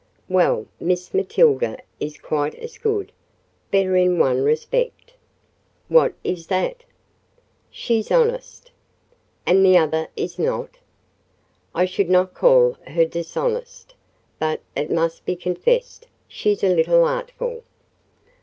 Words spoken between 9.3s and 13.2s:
"And the other is not?" "I should not call her